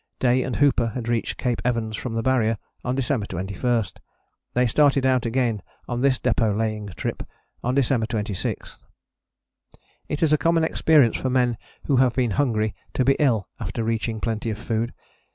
[0.19, 3.83] Day and Hooper had reached Cape Evans from the Barrier on December 21:
[4.55, 7.21] they started out again on this depôt laying trip
[7.63, 8.83] on December 26.
[10.09, 13.83] It is a common experience for men who have been hungry to be ill after
[13.83, 14.91] reaching plenty of food.